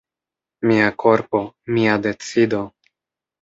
[0.69, 1.41] "Mia korpo,
[1.77, 2.63] mia decido."